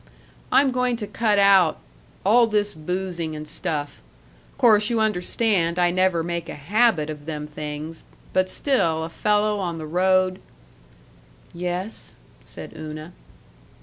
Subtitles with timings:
[0.51, 1.77] "I'm going to cut out
[2.25, 4.01] all this boozing and stuff
[4.57, 8.03] Course you understand I never make a habit of them things,
[8.33, 10.41] but still a fellow on the road"
[11.53, 13.13] "Yes," said Una.